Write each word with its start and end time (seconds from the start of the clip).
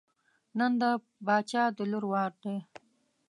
نن 0.57 0.71
د 0.81 0.83
باچا 1.25 1.63
د 1.77 1.79
لور 1.91 2.05
وار 2.11 2.31
دی. 2.43 2.57